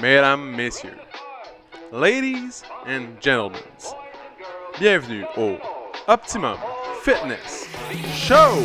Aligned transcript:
mesdames, 0.00 0.56
messieurs, 0.56 0.96
ladies 1.92 2.62
and 2.86 3.20
gentlemen, 3.20 3.60
bienvenue 4.78 5.24
au 5.36 5.56
Optimum 6.08 6.56
Fitness 7.02 7.66
Show! 8.14 8.62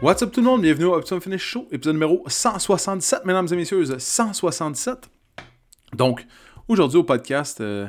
What's 0.00 0.22
up 0.22 0.32
tout 0.32 0.40
le 0.40 0.46
monde, 0.46 0.62
bienvenue 0.62 0.86
au 0.86 0.94
Optimum 0.94 1.20
Fitness 1.20 1.42
Show, 1.42 1.68
épisode 1.70 1.94
numéro 1.94 2.22
177, 2.26 3.26
mesdames 3.26 3.48
et 3.50 3.56
messieurs, 3.56 3.84
177. 3.98 5.10
Donc, 5.92 6.26
aujourd'hui 6.68 6.98
au 6.98 7.04
podcast, 7.04 7.60
euh, 7.60 7.88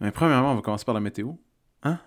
ben, 0.00 0.10
premièrement, 0.10 0.52
on 0.52 0.56
va 0.56 0.62
commencer 0.62 0.84
par 0.84 0.94
la 0.94 1.00
météo. 1.00 1.32
Hein? 1.82 1.98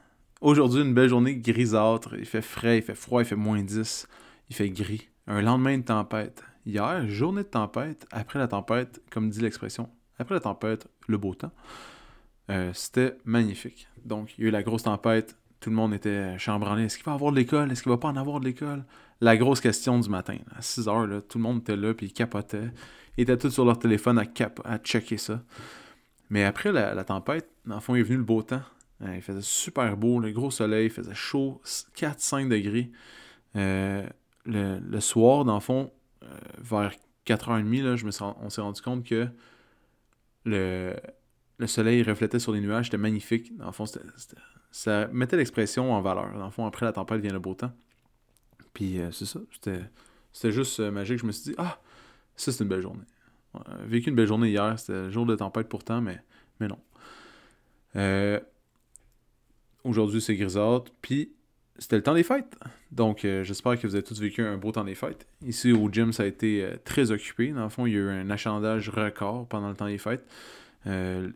Aujourd'hui, 0.42 0.82
une 0.82 0.94
belle 0.94 1.10
journée 1.10 1.36
grisâtre, 1.36 2.16
il 2.18 2.26
fait 2.26 2.42
frais, 2.42 2.78
il 2.78 2.84
fait 2.84 2.96
froid, 2.96 3.22
il 3.22 3.26
fait 3.26 3.36
moins 3.36 3.64
10, 3.64 4.08
il 4.50 4.56
fait 4.56 4.70
gris. 4.70 5.10
Un 5.26 5.42
lendemain 5.42 5.78
de 5.78 5.84
tempête. 5.84 6.44
Hier, 6.66 7.08
journée 7.10 7.44
de 7.44 7.48
tempête, 7.48 8.06
après 8.12 8.40
la 8.40 8.48
tempête, 8.48 9.02
comme 9.10 9.30
dit 9.30 9.42
l'expression, 9.42 9.90
après 10.20 10.36
la 10.36 10.42
tempête, 10.42 10.88
le 11.08 11.18
beau 11.18 11.34
temps. 11.34 11.52
Euh, 12.50 12.72
c'était 12.74 13.18
magnifique. 13.26 13.88
Donc, 14.06 14.38
il 14.38 14.42
y 14.42 14.46
a 14.46 14.50
eu 14.50 14.52
la 14.52 14.64
grosse 14.64 14.84
tempête, 14.84 15.38
tout 15.60 15.70
le 15.70 15.76
monde 15.76 15.94
était 15.94 16.38
chambranlé. 16.38 16.84
Est-ce 16.84 16.98
qu'il 16.98 17.06
va 17.06 17.14
avoir 17.14 17.32
de 17.32 17.38
l'école? 17.38 17.72
Est-ce 17.72 17.84
qu'il 17.84 17.92
va 17.92 17.98
pas 17.98 18.10
en 18.10 18.16
avoir 18.16 18.40
de 18.40 18.46
l'école? 18.46 18.86
La 19.22 19.38
grosse 19.38 19.60
question 19.60 20.00
du 20.00 20.10
matin. 20.10 20.38
À 20.56 20.62
6 20.62 20.88
heures, 20.88 21.08
là, 21.08 21.22
tout 21.22 21.38
le 21.38 21.44
monde 21.44 21.60
était 21.60 21.76
là, 21.76 21.94
puis 21.94 22.08
ils 22.08 22.14
capotaient. 22.14 22.70
Ils 23.18 23.24
étaient 23.24 23.38
tous 23.38 23.50
sur 23.50 23.66
leur 23.66 23.80
téléphone 23.80 24.20
à, 24.20 24.26
cap 24.26 24.62
à 24.64 24.78
checker 24.78 25.18
ça. 25.18 25.42
Mais 26.30 26.44
après 26.44 26.72
la, 26.72 27.04
tempête, 27.04 27.50
dans 27.66 27.76
le 27.76 27.82
fond, 27.82 27.96
il 27.96 28.00
est 28.00 28.04
venu 28.04 28.18
le 28.18 28.24
beau 28.24 28.42
temps. 28.42 28.62
Euh, 29.02 29.16
il 29.16 29.22
faisait 29.22 29.42
super 29.42 29.96
beau, 29.96 30.20
le 30.20 30.32
gros 30.32 30.52
soleil, 30.52 30.86
il 30.86 30.92
faisait 30.92 31.14
chaud, 31.14 31.62
4-5 31.96 32.50
degrés. 32.50 32.92
Euh, 33.56 34.06
le, 34.46 35.00
soir, 35.00 35.46
dans 35.46 35.56
le 35.56 35.60
fond, 35.60 35.92
euh, 36.24 36.28
vers 36.58 36.94
4h30, 37.26 37.84
là, 37.84 37.96
je 37.96 38.06
me 38.06 38.12
on 38.22 38.50
s'est 38.50 38.62
rendu 38.62 38.82
compte 38.82 39.06
que 39.06 39.28
le, 40.46 40.96
le 41.58 41.68
soleil 41.68 42.04
reflétait 42.04 42.40
sur 42.40 42.52
les 42.54 42.62
nuages, 42.62 42.86
c'était 42.86 42.98
magnifique. 42.98 43.56
Dans 43.58 43.68
le 43.68 43.72
fond, 43.72 43.86
ça 44.72 45.08
mettait 45.08 45.38
l'expression 45.38 45.94
en 45.94 46.02
valeur. 46.02 46.34
Dans 46.38 46.46
le 46.46 46.52
fond, 46.52 46.66
après 46.66 46.86
la 46.86 46.94
tempête 46.94 47.22
vient 47.22 47.34
le 47.34 47.40
beau 47.40 47.54
temps. 47.54 47.72
Puis 48.74 49.00
c'est 49.12 49.26
ça, 49.26 49.40
c'était 49.52 50.52
juste 50.52 50.80
magique. 50.80 51.20
Je 51.20 51.26
me 51.26 51.32
suis 51.32 51.52
dit, 51.52 51.56
ah, 51.58 51.80
ça 52.36 52.52
c'est 52.52 52.64
une 52.64 52.70
belle 52.70 52.82
journée. 52.82 53.04
Vécu 53.86 54.10
une 54.10 54.16
belle 54.16 54.28
journée 54.28 54.50
hier, 54.50 54.78
c'était 54.78 54.94
le 54.94 55.10
jour 55.10 55.26
de 55.26 55.36
tempête 55.36 55.70
pourtant, 55.70 56.02
mais, 56.02 56.22
mais 56.60 56.68
non. 56.68 56.78
Euh, 57.98 58.40
aujourd'hui, 59.84 60.22
c'est 60.22 60.36
grisâtre. 60.36 60.92
Puis, 61.02 61.34
c'était 61.78 61.98
le 61.98 62.04
temps 62.04 62.14
des 62.14 62.24
fêtes. 62.24 62.56
Donc, 62.92 63.26
euh, 63.26 63.44
j'espère 63.44 63.80
que 63.80 63.88
vous 63.88 63.96
avez 63.96 64.04
tous 64.04 64.20
vécu 64.20 64.44
un 64.44 64.58
beau 64.58 64.72
temps 64.72 64.84
des 64.84 64.96
fêtes. 64.96 65.28
Ici, 65.46 65.72
au 65.72 65.90
gym, 65.92 66.14
ça 66.14 66.24
a 66.24 66.26
été 66.26 66.64
euh, 66.64 66.78
très 66.84 67.12
occupé. 67.12 67.52
Dans 67.52 67.64
le 67.64 67.70
fond, 67.70 67.86
il 67.86 67.94
y 67.94 67.96
a 67.96 68.00
eu 68.00 68.10
un 68.10 68.30
achalandage 68.30 68.90
record 68.90 69.48
pendant 69.48 69.70
le 69.70 69.76
temps 69.76 69.88
des 69.88 69.98
fêtes, 69.98 70.26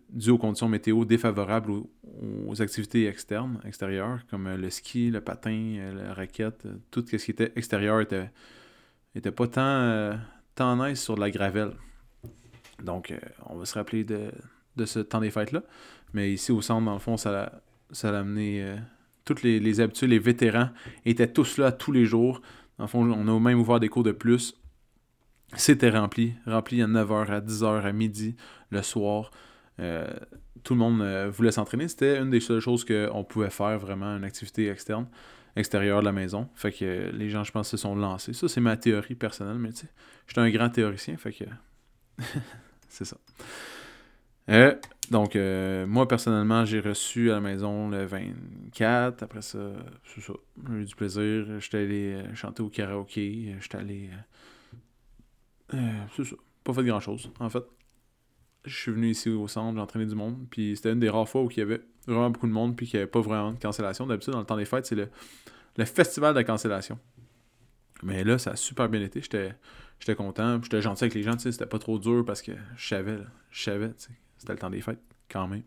dû 0.10 0.30
aux 0.30 0.38
conditions 0.38 0.70
météo 0.70 1.04
défavorables 1.04 1.74
aux, 2.48 2.62
activités 2.62 3.08
externes, 3.08 3.60
extérieures, 3.66 4.20
comme 4.30 4.48
le 4.48 4.70
ski, 4.70 5.12
le 5.12 5.20
patin, 5.20 5.92
la 5.94 6.14
raquette. 6.14 6.66
Tout 6.90 7.04
ce 7.06 7.18
qui 7.18 7.32
était 7.32 7.52
extérieur 7.58 8.00
était, 8.00 8.30
était 9.14 9.32
pas 9.32 9.48
tant, 9.48 10.18
tant 10.56 10.78
nice 10.78 11.04
sur 11.04 11.16
de 11.16 11.20
la 11.20 11.30
gravelle. 11.32 11.74
Donc, 12.84 13.14
on 13.46 13.56
va 13.56 13.66
se 13.66 13.74
rappeler 13.74 14.04
de, 14.04 14.32
de 14.76 14.86
ce 14.86 15.00
temps 15.00 15.20
des 15.20 15.32
fêtes-là. 15.32 15.64
Mais 16.14 16.32
ici 16.32 16.52
au 16.52 16.62
centre, 16.62 16.86
dans 16.86 16.94
le 16.94 17.00
fond, 17.00 17.18
ça, 17.18 17.62
ça 17.92 18.10
a 18.10 18.20
amené 18.20 18.62
euh, 18.62 18.76
toutes 19.26 19.44
les, 19.44 19.60
les, 19.60 19.80
habitués, 19.80 20.08
les 20.08 20.20
vétérans 20.20 20.70
étaient 21.06 21.32
tous 21.32 21.58
là 21.58 21.72
tous 21.72 21.92
les 21.92 22.06
jours. 22.06 22.42
Dans 22.78 22.86
le 22.86 22.90
fond, 22.90 23.10
on 23.10 23.28
a 23.28 23.40
même 23.40 23.60
ouvert 23.60 23.80
des 23.80 23.90
cours 23.90 24.04
de 24.04 24.12
plus. 24.12 24.56
C'était 25.56 25.90
rempli, 25.90 26.34
rempli 26.46 26.82
à 26.82 26.88
9h, 26.88 27.28
à 27.28 27.42
10h, 27.42 27.82
à 27.82 27.92
midi, 27.92 28.36
le 28.70 28.82
soir. 28.82 29.32
Euh, 29.80 30.08
tout 30.64 30.74
le 30.74 30.80
monde 30.80 31.02
euh, 31.02 31.30
voulait 31.30 31.52
s'entraîner. 31.52 31.88
C'était 31.88 32.18
une 32.18 32.30
des 32.30 32.40
seules 32.40 32.62
choses 32.62 32.86
qu'on 32.86 33.24
pouvait 33.24 33.50
faire 33.50 33.78
vraiment, 33.78 34.16
une 34.16 34.24
activité 34.24 34.70
externe, 34.70 35.08
extérieure 35.56 36.00
de 36.00 36.06
la 36.06 36.14
maison. 36.14 36.48
Fait 36.56 36.72
que 36.72 37.10
les 37.14 37.30
gens, 37.30 37.44
je 37.44 37.52
pense, 37.52 37.70
se 37.70 37.78
sont 37.78 37.96
lancés. 37.96 38.34
Ça, 38.34 38.48
c'est 38.48 38.62
ma 38.62 38.78
théorie 38.78 39.16
personnelle, 39.16 39.58
mais 39.58 39.72
tu 39.74 39.82
sais, 39.82 39.90
j'étais 40.28 40.42
un 40.42 40.50
grand 40.50 40.70
théoricien, 40.70 41.18
fait 41.18 41.34
que 41.34 41.46
c'est 42.92 43.06
ça. 43.06 43.18
Euh, 44.50 44.76
donc, 45.10 45.36
euh, 45.36 45.88
moi, 45.88 46.08
personnellement, 46.08 46.66
j'ai 46.66 46.82
reçu 46.82 47.32
à 47.32 47.36
la 47.36 47.42
maison 47.42 47.90
le 47.90 48.06
24. 48.06 49.24
Après 49.24 49.42
ça, 49.42 49.60
c'est 50.14 50.22
ça. 50.22 50.34
J'ai 50.68 50.74
eu 50.76 50.86
du 50.86 50.96
plaisir. 50.96 51.60
J'étais 51.60 51.78
allé 51.78 52.14
euh, 52.14 52.36
chanter 52.36 52.62
au 52.62 52.70
karaoké. 52.70 53.56
J'étais 53.60 53.78
allé. 53.78 54.10
c'est 55.72 56.26
ça. 56.26 56.36
Pas 56.64 56.74
fait 56.74 56.84
grand-chose, 56.84 57.32
en 57.40 57.50
fait. 57.50 57.64
Je 58.66 58.76
suis 58.76 58.92
venu 58.92 59.10
ici 59.10 59.30
au 59.30 59.48
centre, 59.48 59.76
j'ai 59.76 59.82
entraîné 59.82 60.06
du 60.06 60.14
monde. 60.14 60.46
Puis 60.52 60.76
c'était 60.76 60.92
une 60.92 61.00
des 61.00 61.10
rares 61.10 61.28
fois 61.28 61.42
où 61.42 61.50
il 61.50 61.58
y 61.58 61.62
avait 61.62 61.82
vraiment 62.06 62.30
beaucoup 62.30 62.48
de 62.48 62.52
monde. 62.52 62.76
Puis 62.76 62.88
qu'il 62.88 62.98
n'y 62.98 63.04
avait 63.04 63.12
pas 63.12 63.22
vraiment 63.22 63.54
de 63.54 63.60
cancellation. 63.60 64.06
D'habitude, 64.06 64.34
dans 64.34 64.40
le 64.40 64.46
temps 64.46 64.58
des 64.58 64.66
fêtes, 64.66 64.86
c'est 64.86 64.96
le, 64.96 65.10
le 65.78 65.86
festival 65.86 66.36
de 66.36 66.42
cancellation. 66.42 67.00
Mais 68.04 68.24
là, 68.24 68.38
ça 68.38 68.52
a 68.52 68.56
super 68.56 68.90
bien 68.90 69.02
été. 69.02 69.22
J'étais, 69.22 69.54
j'étais 70.02 70.16
content. 70.16 70.60
J'étais 70.62 70.82
gentil 70.82 71.06
avec 71.06 71.14
les 71.14 71.24
gens. 71.24 71.38
C'était 71.38 71.66
pas 71.66 71.80
trop 71.80 71.98
dur 71.98 72.26
parce 72.26 72.42
que 72.42 72.52
je 72.76 72.88
savais. 72.88 73.20
Je 73.52 73.64
savais. 73.64 73.92
C'était 74.38 74.54
le 74.54 74.60
temps 74.60 74.70
des 74.70 74.82
fêtes, 74.82 75.02
quand 75.30 75.48
même. 75.48 75.64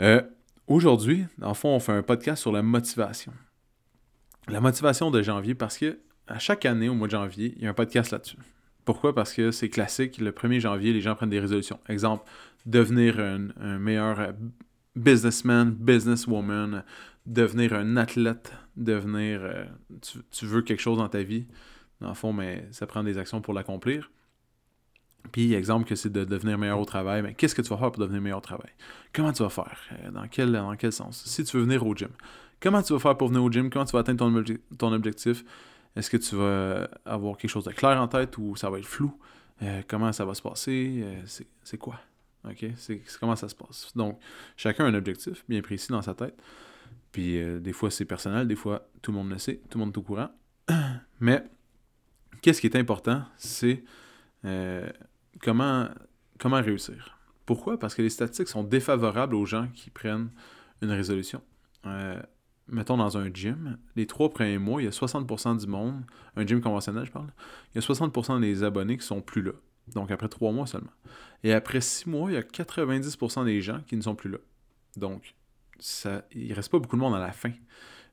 Euh, 0.00 0.22
aujourd'hui, 0.66 1.26
en 1.40 1.54
fond, 1.54 1.68
on 1.68 1.80
fait 1.80 1.92
un 1.92 2.02
podcast 2.02 2.42
sur 2.42 2.50
la 2.50 2.62
motivation. 2.62 3.32
La 4.48 4.60
motivation 4.60 5.10
de 5.10 5.22
janvier, 5.22 5.54
parce 5.54 5.78
que 5.78 5.98
à 6.26 6.38
chaque 6.38 6.64
année, 6.64 6.88
au 6.88 6.94
mois 6.94 7.06
de 7.06 7.12
janvier, 7.12 7.54
il 7.56 7.62
y 7.62 7.66
a 7.66 7.70
un 7.70 7.74
podcast 7.74 8.10
là-dessus. 8.10 8.38
Pourquoi? 8.84 9.14
Parce 9.14 9.32
que 9.32 9.50
c'est 9.50 9.68
classique, 9.68 10.18
le 10.18 10.32
1er 10.32 10.60
janvier, 10.60 10.92
les 10.92 11.00
gens 11.00 11.14
prennent 11.14 11.30
des 11.30 11.40
résolutions. 11.40 11.78
Exemple, 11.88 12.24
devenir 12.66 13.18
un, 13.18 13.78
meilleur 13.78 14.34
businessman, 14.96 15.70
businesswoman, 15.70 16.82
devenir 17.26 17.74
un 17.74 17.96
athlète, 17.96 18.52
devenir... 18.76 19.40
Euh, 19.42 19.64
tu, 20.02 20.18
tu, 20.30 20.46
veux 20.46 20.62
quelque 20.62 20.80
chose 20.80 20.98
dans 20.98 21.08
ta 21.08 21.22
vie, 21.22 21.46
dans 22.04 22.14
fond, 22.14 22.32
mais 22.32 22.66
ça 22.70 22.86
prend 22.86 23.02
des 23.02 23.18
actions 23.18 23.40
pour 23.40 23.54
l'accomplir. 23.54 24.10
Puis, 25.32 25.54
exemple, 25.54 25.88
que 25.88 25.94
c'est 25.94 26.12
de 26.12 26.24
devenir 26.24 26.58
meilleur 26.58 26.78
au 26.78 26.84
travail, 26.84 27.22
mais 27.22 27.34
qu'est-ce 27.34 27.54
que 27.54 27.62
tu 27.62 27.68
vas 27.68 27.78
faire 27.78 27.90
pour 27.90 28.02
devenir 28.02 28.20
meilleur 28.20 28.38
au 28.38 28.42
travail? 28.42 28.70
Comment 29.12 29.32
tu 29.32 29.42
vas 29.42 29.48
faire? 29.48 29.78
Euh, 29.92 30.10
dans 30.10 30.28
quel, 30.28 30.52
dans 30.52 30.76
quel 30.76 30.92
sens? 30.92 31.24
Si 31.24 31.44
tu 31.44 31.56
veux 31.56 31.62
venir 31.62 31.84
au 31.86 31.94
gym, 31.94 32.10
comment 32.60 32.82
tu 32.82 32.92
vas 32.92 32.98
faire 32.98 33.16
pour 33.16 33.28
venir 33.28 33.42
au 33.42 33.50
gym? 33.50 33.70
Comment 33.70 33.84
tu 33.84 33.92
vas 33.92 34.00
atteindre 34.00 34.18
ton, 34.18 34.44
ton 34.76 34.92
objectif? 34.92 35.44
Est-ce 35.96 36.10
que 36.10 36.16
tu 36.16 36.36
vas 36.36 36.88
avoir 37.04 37.36
quelque 37.36 37.50
chose 37.50 37.64
de 37.64 37.72
clair 37.72 38.00
en 38.00 38.08
tête 38.08 38.36
ou 38.36 38.54
ça 38.56 38.68
va 38.68 38.78
être 38.78 38.86
flou? 38.86 39.16
Euh, 39.62 39.82
comment 39.88 40.12
ça 40.12 40.24
va 40.24 40.34
se 40.34 40.42
passer? 40.42 41.00
Euh, 41.02 41.44
c'est 41.62 41.78
quoi? 41.78 42.00
OK? 42.44 42.66
C'est 42.76 43.00
comment 43.18 43.36
ça 43.36 43.48
se 43.48 43.54
passe? 43.54 43.92
Donc, 43.96 44.18
chacun 44.56 44.84
a 44.84 44.88
un 44.88 44.94
objectif 44.94 45.44
bien 45.48 45.62
précis 45.62 45.90
dans 45.90 46.02
sa 46.02 46.14
tête. 46.14 46.36
Puis, 47.12 47.40
des 47.60 47.72
fois, 47.72 47.90
c'est 47.90 48.04
personnel, 48.04 48.48
des 48.48 48.56
fois, 48.56 48.88
tout 49.00 49.12
le 49.12 49.18
monde 49.18 49.30
le 49.30 49.38
sait, 49.38 49.60
tout 49.70 49.78
le 49.78 49.84
monde 49.84 49.94
est 49.94 49.98
au 49.98 50.02
courant. 50.02 50.28
Mais, 51.20 51.44
qu'est-ce 52.44 52.60
qui 52.60 52.66
est 52.66 52.76
important? 52.76 53.22
C'est 53.38 53.82
comment, 55.40 55.88
comment 56.38 56.60
réussir. 56.60 57.18
Pourquoi? 57.46 57.78
Parce 57.78 57.94
que 57.94 58.02
les 58.02 58.10
statistiques 58.10 58.48
sont 58.48 58.64
défavorables 58.64 59.34
aux 59.34 59.46
gens 59.46 59.68
qui 59.74 59.90
prennent 59.90 60.30
une 60.82 60.90
résolution. 60.90 61.42
Euh, 61.86 62.20
mettons 62.68 62.96
dans 62.96 63.18
un 63.18 63.32
gym, 63.32 63.78
les 63.96 64.06
trois 64.06 64.30
premiers 64.30 64.58
mois, 64.58 64.80
il 64.80 64.84
y 64.84 64.88
a 64.88 64.90
60% 64.90 65.60
du 65.60 65.66
monde, 65.66 66.02
un 66.36 66.46
gym 66.46 66.60
conventionnel, 66.60 67.04
je 67.04 67.12
parle, 67.12 67.32
il 67.74 67.80
y 67.80 67.84
a 67.84 67.86
60% 67.86 68.40
des 68.40 68.62
abonnés 68.62 68.96
qui 68.96 69.06
sont 69.06 69.20
plus 69.20 69.42
là. 69.42 69.52
Donc 69.94 70.10
après 70.10 70.28
trois 70.28 70.52
mois 70.52 70.66
seulement. 70.66 70.92
Et 71.42 71.52
après 71.52 71.80
six 71.80 72.08
mois, 72.08 72.30
il 72.30 72.34
y 72.34 72.38
a 72.38 72.42
90% 72.42 73.44
des 73.44 73.60
gens 73.60 73.80
qui 73.86 73.96
ne 73.96 74.02
sont 74.02 74.14
plus 74.14 74.30
là. 74.30 74.38
Donc, 74.96 75.34
ça, 75.80 76.24
il 76.32 76.48
ne 76.48 76.54
reste 76.54 76.70
pas 76.70 76.78
beaucoup 76.78 76.96
de 76.96 77.00
monde 77.02 77.14
à 77.14 77.18
la 77.18 77.32
fin. 77.32 77.52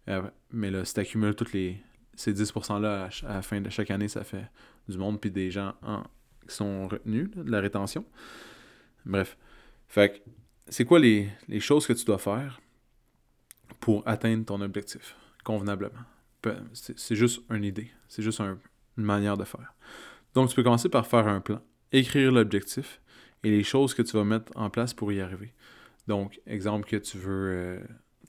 Euh, 0.10 0.24
mais 0.52 0.72
là, 0.72 0.84
si 0.84 0.94
tu 0.96 1.36
tous 1.36 1.54
les, 1.54 1.82
ces 2.16 2.34
10%-là 2.34 3.10
à, 3.24 3.34
la 3.34 3.42
fin 3.42 3.62
de 3.62 3.70
chaque 3.70 3.92
année, 3.92 4.08
ça 4.08 4.24
fait 4.24 4.50
du 4.88 4.98
monde 4.98 5.20
puis 5.20 5.32
des 5.32 5.52
gens 5.52 5.74
en, 5.82 6.04
qui 6.48 6.56
sont 6.56 6.88
retenus, 6.88 7.30
de 7.36 7.50
la 7.50 7.62
rétention. 7.62 8.06
Bref. 9.06 9.38
Fait 9.88 10.24
c'est 10.68 10.86
quoi 10.86 11.00
les, 11.00 11.30
choses 11.60 11.86
que 11.86 11.94
tu 11.94 12.06
dois 12.06 12.18
faire 12.18 12.62
pour 13.80 14.08
atteindre 14.08 14.46
ton 14.46 14.62
objectif 14.62 15.16
convenablement? 15.44 16.06
C'est 16.74 17.16
juste 17.16 17.42
une 17.52 17.64
idée. 17.64 17.92
C'est 18.08 18.24
juste 18.24 18.40
une 18.40 18.58
manière 18.98 19.38
de 19.38 19.44
faire. 19.44 19.74
Donc, 20.34 20.50
tu 20.50 20.56
peux 20.56 20.64
commencer 20.64 20.90
par 20.90 21.06
faire 21.06 21.28
un 21.28 21.42
plan, 21.42 21.62
écrire 21.92 22.32
l'objectif 22.32 23.02
et 23.44 23.50
les 23.50 23.64
choses 23.64 23.94
que 23.94 24.02
tu 24.02 24.16
vas 24.16 24.24
mettre 24.24 24.52
en 24.56 24.70
place 24.70 24.94
pour 24.94 25.12
y 25.12 25.20
arriver. 25.20 25.54
Donc, 26.08 26.40
exemple 26.48 26.88
que 26.88 26.96
tu 26.96 27.18
veux 27.18 27.50
euh, 27.50 27.80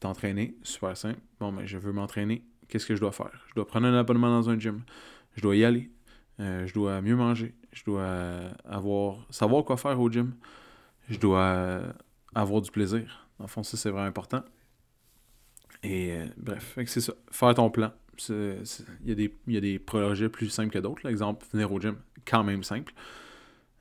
t'entraîner, 0.00 0.56
super 0.62 0.96
simple. 0.96 1.20
Bon, 1.38 1.52
mais 1.52 1.62
ben, 1.62 1.66
je 1.66 1.78
veux 1.78 1.92
m'entraîner. 1.92 2.44
Qu'est-ce 2.72 2.86
que 2.86 2.94
je 2.94 3.00
dois 3.00 3.12
faire? 3.12 3.44
Je 3.50 3.54
dois 3.54 3.66
prendre 3.66 3.86
un 3.86 3.92
abonnement 3.92 4.30
dans 4.30 4.48
un 4.48 4.58
gym. 4.58 4.80
Je 5.36 5.42
dois 5.42 5.54
y 5.56 5.62
aller. 5.62 5.90
Euh, 6.40 6.66
je 6.66 6.72
dois 6.72 7.02
mieux 7.02 7.14
manger. 7.14 7.54
Je 7.70 7.84
dois 7.84 8.08
avoir 8.64 9.26
savoir 9.28 9.62
quoi 9.62 9.76
faire 9.76 10.00
au 10.00 10.10
gym. 10.10 10.32
je 11.10 11.18
dois 11.18 11.82
avoir 12.34 12.62
du 12.62 12.70
plaisir. 12.70 13.28
Le 13.38 13.46
fond, 13.46 13.62
ça, 13.62 13.76
c'est 13.76 13.90
vraiment 13.90 14.06
important. 14.06 14.42
Et 15.82 16.16
bref, 16.38 16.78
c'est 16.86 17.02
ça. 17.02 17.12
Faire 17.30 17.52
ton 17.52 17.68
plan. 17.68 17.92
Il 18.30 19.30
y, 19.48 19.56
a 19.58 19.60
des 19.60 19.78
projets 19.78 20.30
plus 20.30 20.48
simples 20.48 20.70
que 20.70 20.78
d'autres. 20.78 21.06
Exemple, 21.10 21.44
venir 21.52 21.70
au 21.70 21.78
gym, 21.78 21.96
quand 22.24 22.42
même 22.42 22.62
simple. 22.62 22.94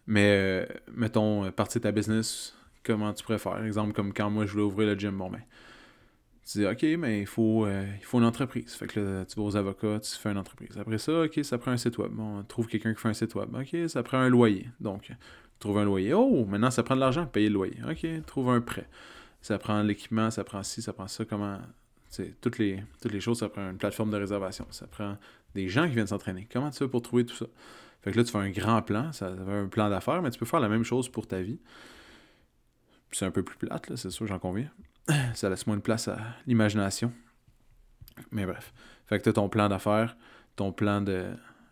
Mais 0.06 0.68
mettons, 0.94 1.50
partir 1.54 1.80
de 1.80 1.84
ta 1.84 1.94
business, 1.94 2.58
comment 2.84 3.14
tu 3.14 3.24
préfères. 3.24 3.64
Exemple, 3.64 3.94
comme 3.94 4.12
quand 4.12 4.30
moi 4.30 4.46
je 4.46 4.52
voulais 4.52 4.66
ouvrir 4.66 4.90
le 4.90 5.00
gym, 5.00 5.18
bon 5.18 5.30
ben, 5.30 5.44
tu 6.46 6.60
dis 6.60 6.66
OK, 6.66 6.84
mais 7.00 7.22
il 7.22 7.28
faut, 7.28 7.66
euh, 7.66 7.86
il 8.00 8.06
faut 8.06 8.18
une 8.20 8.26
entreprise. 8.26 8.74
Fait 8.74 8.88
que 8.88 9.00
là, 9.00 9.26
tu 9.26 9.36
vas 9.36 9.44
aux 9.44 9.56
avocats, 9.56 10.00
tu 10.00 10.12
fais 10.12 10.30
une 10.30 10.38
entreprise. 10.38 10.78
Après 10.78 10.98
ça, 10.98 11.24
OK, 11.24 11.40
ça 11.44 11.58
prend 11.58 11.72
un 11.72 11.78
site 11.78 11.98
web. 11.98 12.12
Bon, 12.12 12.44
trouve 12.44 12.68
quelqu'un 12.68 12.94
qui 12.94 13.02
fait 13.02 13.10
un 13.10 13.14
site 13.14 13.36
web. 13.36 13.50
OK, 13.56 13.90
ça 13.90 14.04
prend 14.04 14.18
un 14.18 14.30
loyer. 14.30 14.68
Donc, 14.80 15.12
trouve 15.60 15.78
un 15.78 15.86
loyer. 15.86 16.14
Oh, 16.14 16.46
maintenant 16.46 16.72
ça 16.72 16.84
prend 16.84 16.96
de 16.96 17.00
l'argent 17.00 17.26
payer 17.26 17.50
le 17.50 17.54
loyer. 17.56 17.78
OK, 17.90 18.26
trouve 18.26 18.50
un 18.50 18.62
prêt. 18.62 18.88
Ça 19.42 19.58
prend 19.58 19.82
l'équipement, 19.82 20.32
ça 20.32 20.44
prend 20.44 20.64
ci, 20.64 20.82
ça 20.82 20.94
prend 20.94 21.08
ça. 21.08 21.26
Comment. 21.26 21.60
Toutes 22.42 22.58
les, 22.58 22.84
toutes 23.02 23.14
les 23.14 23.22
choses, 23.22 23.40
ça 23.40 23.48
prend 23.48 23.70
une 23.70 23.78
plateforme 23.78 24.12
de 24.12 24.18
réservation. 24.18 24.68
Ça 24.72 24.86
prend 24.86 25.18
des 25.56 25.70
gens 25.70 25.88
qui 25.88 25.94
viennent 25.94 26.08
s'entraîner. 26.08 26.46
Comment 26.52 26.70
tu 26.70 26.80
fais 26.80 26.88
pour 26.90 27.02
trouver 27.02 27.26
tout 27.26 27.36
ça? 27.36 27.46
Fait 28.02 28.12
que 28.12 28.18
là, 28.18 28.26
tu 28.26 28.32
fais 28.32 28.38
un 28.38 28.50
grand 28.50 28.82
plan, 28.82 29.14
ça, 29.14 29.34
ça 29.34 29.46
fait 29.46 29.52
un 29.52 29.68
plan 29.68 29.90
d'affaires, 29.90 30.22
mais 30.22 30.30
tu 30.30 30.38
peux 30.38 30.46
faire 30.46 30.60
la 30.60 30.68
même 30.68 30.84
chose 30.84 31.08
pour 31.08 31.26
ta 31.26 31.42
vie 31.42 31.60
c'est 33.12 33.26
un 33.26 33.32
peu 33.32 33.44
plus 33.44 33.58
plate, 33.58 33.90
là, 33.90 33.98
c'est 33.98 34.10
sûr, 34.10 34.28
j'en 34.28 34.40
conviens. 34.40 34.70
Ça 35.34 35.50
laisse 35.50 35.68
moins 35.68 35.78
de 35.78 35.82
place 35.82 36.08
à 36.08 36.18
l'imagination. 36.48 37.12
Mais 38.32 38.46
bref. 38.46 38.74
Fait 39.08 39.18
que 39.18 39.24
tu 39.24 39.30
as 39.30 39.34
ton 39.34 39.50
plan 39.50 39.70
d'affaires, 39.70 40.16
ton 40.56 40.72
plan 40.72 41.02
de. 41.02 41.26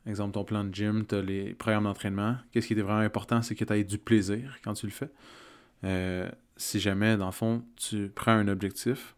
Exemple, 0.06 0.34
ton 0.34 0.44
plan 0.44 0.64
de 0.64 0.74
gym, 0.74 1.06
tu 1.06 1.16
as 1.16 1.22
les 1.22 1.54
programmes 1.54 1.84
d'entraînement. 1.84 2.38
Qu'est-ce 2.52 2.68
qui 2.68 2.74
est 2.74 2.82
vraiment 2.82 3.00
important, 3.00 3.42
c'est 3.42 3.54
que 3.54 3.64
tu 3.64 3.74
aies 3.74 3.84
du 3.84 3.98
plaisir 3.98 4.58
quand 4.64 4.74
tu 4.74 4.86
le 4.88 4.92
fais. 4.92 5.12
Euh, 5.84 6.30
si 6.58 6.80
jamais, 6.80 7.16
dans 7.16 7.28
le 7.28 7.32
fond, 7.32 7.64
tu 7.76 8.10
prends 8.14 8.32
un 8.32 8.48
objectif, 8.48 9.16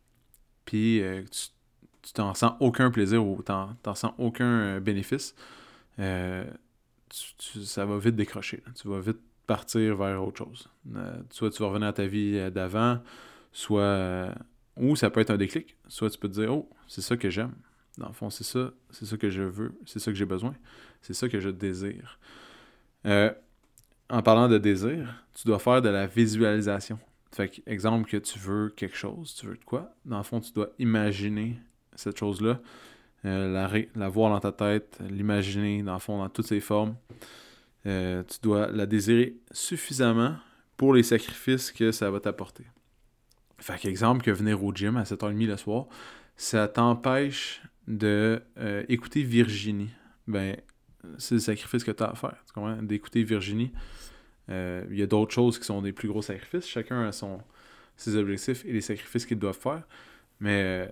puis 0.66 1.02
euh, 1.02 1.24
tu 2.02 2.14
t'en 2.14 2.34
sens 2.34 2.54
aucun 2.60 2.92
plaisir 2.92 3.26
ou 3.26 3.42
tu 3.44 3.52
n'en 3.52 3.96
sens 3.96 4.12
aucun 4.18 4.46
euh, 4.46 4.80
bénéfice, 4.80 5.36
ça 5.98 7.86
va 7.86 7.98
vite 7.98 8.16
décrocher. 8.16 8.64
Tu 8.76 8.88
vas 8.88 9.00
vite 9.00 9.20
partir 9.48 9.96
vers 9.98 10.24
autre 10.24 10.40
chose. 10.40 10.70
Soit 11.30 11.52
tu 11.52 11.62
vas 11.62 11.70
revenir 11.70 11.90
à 11.90 11.94
ta 11.94 12.08
vie 12.08 12.52
d'avant, 12.52 13.02
soit. 13.52 13.82
Euh, 13.82 14.34
ou 14.78 14.96
ça 14.96 15.10
peut 15.10 15.20
être 15.20 15.32
un 15.32 15.38
déclic. 15.38 15.76
Soit 15.88 16.10
tu 16.10 16.18
peux 16.18 16.30
te 16.30 16.34
dire 16.34 16.54
Oh, 16.54 16.70
c'est 16.88 17.02
ça 17.02 17.18
que 17.18 17.30
j'aime. 17.30 17.54
Dans 17.98 18.08
le 18.08 18.14
fond, 18.14 18.30
c'est 18.30 18.44
ça, 18.44 18.72
c'est 18.90 19.06
ça 19.06 19.18
que 19.18 19.30
je 19.30 19.44
veux, 19.44 19.74
c'est 19.86 20.00
ça 20.00 20.12
que 20.12 20.18
j'ai 20.18 20.26
besoin, 20.26 20.56
c'est 21.02 21.14
ça 21.14 21.28
que 21.28 21.40
je 21.40 21.50
désire. 21.50 22.20
en 23.04 24.22
parlant 24.24 24.48
de 24.48 24.58
désir, 24.58 25.26
tu 25.34 25.46
dois 25.46 25.60
faire 25.60 25.82
de 25.82 25.90
la 25.90 26.08
visualisation. 26.08 27.00
Fait 27.34 27.50
que, 27.50 27.62
exemple 27.66 28.10
que 28.10 28.18
tu 28.18 28.40
veux 28.40 28.70
quelque 28.70 28.96
chose, 28.96 29.36
tu 29.36 29.46
veux 29.46 29.58
de 29.58 29.64
quoi? 29.64 29.94
Dans 30.06 30.18
le 30.18 30.24
fond, 30.24 30.40
tu 30.40 30.54
dois 30.54 30.70
imaginer 30.80 31.58
cette 31.96 32.18
chose-là, 32.18 32.62
la, 33.24 33.70
la, 33.96 34.10
voir 34.10 34.32
dans 34.32 34.40
ta 34.40 34.52
tête, 34.52 35.00
l'imaginer, 35.10 35.84
dans 35.84 35.94
le 35.94 36.00
fond, 36.00 36.18
dans 36.18 36.30
toutes 36.30 36.48
ses 36.48 36.62
formes. 36.62 36.96
Euh, 37.86 38.24
tu 38.24 38.38
dois 38.42 38.68
la 38.68 38.86
désirer 38.86 39.36
suffisamment 39.52 40.36
pour 40.78 40.94
les 40.94 41.04
sacrifices 41.04 41.72
que 41.72 41.92
ça 41.92 42.12
va 42.12 42.20
t'apporter. 42.20 42.66
Fait 43.62 43.78
qu'exemple, 43.80 44.24
que 44.24 44.32
venir 44.32 44.64
au 44.64 44.74
gym 44.74 44.98
à 44.98 45.04
7h30 45.04 45.46
le 45.46 45.58
soir, 45.58 45.86
ça 46.36 46.68
t'empêche 46.68 47.62
de 47.88 48.42
euh, 48.58 48.84
écouter 48.90 49.24
Virginie. 49.24 49.90
Ben, 50.28 50.58
c'est 51.18 51.36
le 51.36 51.42
sacrifice 51.42 51.84
que 51.84 51.92
tu 51.92 52.04
as 52.04 52.08
à 52.08 52.16
faire. 52.16 52.36
Tu 52.48 52.54
comprends? 52.54 52.82
D'écouter 52.82 53.24
Virginie. 53.24 53.72
Euh, 54.50 54.84
il 54.90 54.98
y 54.98 55.04
a 55.04 55.08
d'autres 55.08 55.34
choses 55.34 55.60
qui 55.60 55.66
sont 55.66 55.82
des 55.82 55.94
plus 55.94 56.08
gros 56.08 56.22
sacrifices. 56.22 56.68
Chacun 56.68 57.08
a 57.08 57.12
son, 57.12 57.40
ses 57.96 58.16
objectifs 58.16 58.66
et 58.66 58.74
les 58.74 58.82
sacrifices 58.82 59.26
qu'il 59.26 59.40
doit 59.40 59.54
faire. 59.54 59.84
Mais 60.40 60.90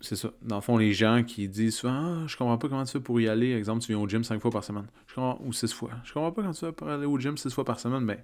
c'est 0.00 0.16
ça. 0.16 0.30
Dans 0.42 0.56
le 0.56 0.62
fond, 0.62 0.76
les 0.76 0.92
gens 0.92 1.22
qui 1.24 1.48
disent 1.48 1.76
souvent 1.76 2.22
ah, 2.22 2.26
je 2.26 2.36
comprends 2.36 2.58
pas 2.58 2.68
comment 2.68 2.84
tu 2.84 2.92
fais 2.92 3.00
pour 3.00 3.20
y 3.20 3.28
aller. 3.28 3.52
Exemple, 3.52 3.82
tu 3.82 3.92
viens 3.92 3.98
au 3.98 4.08
gym 4.08 4.24
cinq 4.24 4.40
fois 4.40 4.50
par 4.50 4.64
semaine. 4.64 4.86
Je 5.06 5.20
ou 5.20 5.52
six 5.52 5.72
fois. 5.72 5.90
Je 6.04 6.12
comprends 6.12 6.32
pas 6.32 6.42
comment 6.42 6.54
tu 6.54 6.60
fais 6.60 6.72
pour 6.72 6.88
aller 6.88 7.06
au 7.06 7.18
gym 7.18 7.36
six 7.36 7.52
fois 7.52 7.64
par 7.64 7.80
semaine. 7.80 8.02
Mais 8.02 8.16
ben, 8.16 8.22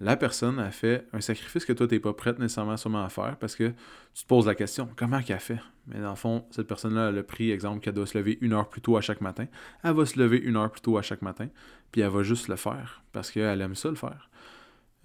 la 0.00 0.16
personne 0.16 0.58
a 0.58 0.70
fait 0.70 1.06
un 1.12 1.20
sacrifice 1.20 1.64
que 1.64 1.72
toi, 1.72 1.88
tu 1.88 1.94
n'es 1.94 2.00
pas 2.00 2.12
prête 2.12 2.38
nécessairement 2.38 2.76
sûrement 2.76 3.04
à 3.04 3.08
faire 3.08 3.36
parce 3.36 3.56
que 3.56 3.68
tu 4.14 4.22
te 4.22 4.28
poses 4.28 4.46
la 4.46 4.54
question 4.54 4.88
comment 4.96 5.20
qu'elle 5.22 5.40
fait? 5.40 5.58
Mais 5.86 6.00
dans 6.00 6.10
le 6.10 6.16
fond, 6.16 6.44
cette 6.50 6.66
personne-là, 6.68 7.08
elle 7.08 7.18
a 7.18 7.22
pris, 7.22 7.50
exemple, 7.50 7.80
qu'elle 7.80 7.94
doit 7.94 8.06
se 8.06 8.16
lever 8.16 8.38
une 8.40 8.52
heure 8.52 8.68
plus 8.68 8.80
tôt 8.80 8.96
à 8.96 9.00
chaque 9.00 9.20
matin. 9.20 9.46
Elle 9.82 9.94
va 9.94 10.06
se 10.06 10.18
lever 10.18 10.38
une 10.38 10.56
heure 10.56 10.70
plus 10.70 10.82
tôt 10.82 10.98
à 10.98 11.02
chaque 11.02 11.22
matin. 11.22 11.48
Puis 11.90 12.02
elle 12.02 12.10
va 12.10 12.22
juste 12.22 12.48
le 12.48 12.56
faire 12.56 13.02
parce 13.12 13.30
qu'elle 13.30 13.60
aime 13.60 13.74
ça 13.74 13.88
le 13.88 13.96
faire. 13.96 14.30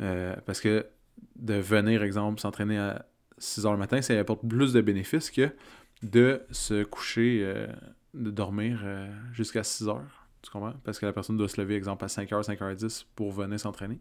Euh, 0.01 0.35
parce 0.45 0.61
que 0.61 0.85
de 1.35 1.55
venir, 1.55 2.03
exemple, 2.03 2.39
s'entraîner 2.39 2.77
à 2.77 3.05
6 3.37 3.65
heures 3.65 3.71
le 3.71 3.77
matin, 3.79 4.01
ça 4.01 4.17
apporte 4.19 4.47
plus 4.47 4.73
de 4.73 4.81
bénéfices 4.81 5.31
que 5.31 5.49
de 6.03 6.41
se 6.51 6.83
coucher, 6.83 7.41
euh, 7.43 7.67
de 8.13 8.29
dormir 8.29 8.81
euh, 8.83 9.09
jusqu'à 9.31 9.63
6 9.63 9.87
heures. 9.87 10.27
Tu 10.41 10.51
comprends? 10.51 10.73
Parce 10.83 10.99
que 10.99 11.05
la 11.05 11.13
personne 11.13 11.37
doit 11.37 11.47
se 11.47 11.59
lever, 11.59 11.75
exemple, 11.75 12.03
à 12.03 12.07
5h, 12.07 12.43
5h10 12.43 13.05
pour 13.15 13.31
venir 13.31 13.59
s'entraîner. 13.59 13.99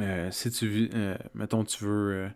Euh, 0.00 0.30
si 0.30 0.50
tu 0.50 0.66
vis, 0.66 0.90
mettons, 1.34 1.64
tu 1.64 1.84
veux, 1.84 2.28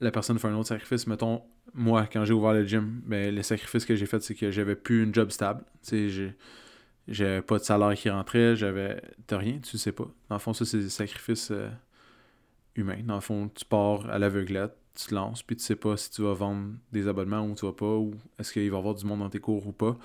la 0.00 0.10
personne 0.10 0.38
fait 0.38 0.48
un 0.48 0.54
autre 0.54 0.68
sacrifice, 0.68 1.06
mettons, 1.06 1.42
moi, 1.74 2.06
quand 2.10 2.24
j'ai 2.24 2.32
ouvert 2.32 2.52
le 2.52 2.64
gym, 2.64 3.02
ben, 3.04 3.34
le 3.34 3.42
sacrifice 3.42 3.84
que 3.84 3.94
j'ai 3.96 4.06
fait, 4.06 4.20
c'est 4.22 4.34
que 4.34 4.50
j'avais 4.50 4.76
plus 4.76 5.04
une 5.04 5.14
job 5.14 5.30
stable. 5.30 5.64
Tu 5.86 6.10
sais, 6.10 6.34
j'avais 7.08 7.42
pas 7.42 7.58
de 7.58 7.64
salaire 7.64 7.94
qui 7.94 8.08
rentrait, 8.10 8.56
j'avais. 8.56 9.02
T'as 9.26 9.38
rien, 9.38 9.58
tu 9.58 9.76
sais 9.76 9.92
pas. 9.92 10.08
Dans 10.28 10.36
le 10.36 10.40
fond, 10.40 10.52
ça, 10.52 10.64
c'est 10.64 10.78
des 10.78 10.88
sacrifices 10.88 11.52
humains. 12.74 13.02
Dans 13.04 13.16
le 13.16 13.20
fond, 13.20 13.50
tu 13.54 13.64
pars 13.64 14.08
à 14.08 14.18
l'aveuglette, 14.18 14.74
tu 14.98 15.06
te 15.06 15.14
lances, 15.14 15.42
puis 15.42 15.56
tu 15.56 15.62
sais 15.62 15.76
pas 15.76 15.96
si 15.96 16.10
tu 16.10 16.22
vas 16.22 16.34
vendre 16.34 16.72
des 16.92 17.06
abonnements 17.06 17.46
ou 17.46 17.54
tu 17.54 17.66
vas 17.66 17.72
pas, 17.72 17.96
ou 17.96 18.14
est-ce 18.38 18.52
qu'il 18.52 18.68
va 18.70 18.76
y 18.76 18.78
avoir 18.78 18.94
du 18.94 19.04
monde 19.04 19.20
dans 19.20 19.30
tes 19.30 19.40
cours 19.40 19.66
ou 19.66 19.72
pas. 19.72 19.96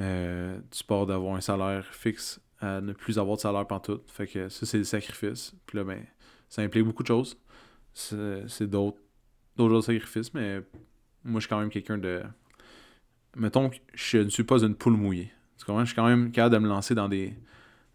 Euh, 0.00 0.58
tu 0.70 0.84
pars 0.84 1.06
d'avoir 1.06 1.36
un 1.36 1.40
salaire 1.40 1.86
fixe 1.92 2.40
à 2.62 2.80
ne 2.80 2.92
plus 2.92 3.18
avoir 3.18 3.36
de 3.36 3.42
salaire 3.42 3.66
tout 3.82 4.00
Fait 4.06 4.26
que 4.26 4.48
ça, 4.48 4.64
c'est 4.64 4.78
des 4.78 4.84
sacrifices. 4.84 5.52
Puis 5.66 5.76
là, 5.76 5.84
ben, 5.84 6.04
ça 6.48 6.62
implique 6.62 6.84
beaucoup 6.84 7.02
de 7.02 7.08
choses. 7.08 7.36
C'est 7.92 8.66
d'autres 8.66 8.98
d'autres 9.56 9.82
sacrifices, 9.82 10.32
mais 10.32 10.62
moi, 11.24 11.40
je 11.40 11.46
suis 11.46 11.48
quand 11.48 11.60
même 11.60 11.70
quelqu'un 11.70 11.98
de. 11.98 12.22
Mettons 13.36 13.68
que 13.70 13.76
je 13.94 14.18
ne 14.18 14.28
suis 14.28 14.44
pas 14.44 14.62
une 14.62 14.74
poule 14.74 14.96
mouillée. 14.96 15.32
Je 15.58 15.64
suis 15.84 15.94
quand 15.94 16.06
même 16.06 16.32
capable 16.32 16.54
de 16.54 16.60
me 16.60 16.68
lancer 16.68 16.94
dans 16.94 17.08
des, 17.08 17.34